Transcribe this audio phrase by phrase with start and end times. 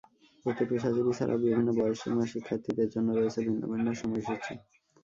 [0.45, 4.53] এতে পেশাজীবী ছাড়াও বিভিন্ন বয়সসীমার শিক্ষার্থীদের জন্য রয়েছে ভিন্ন ভিন্ন সময়সূচি।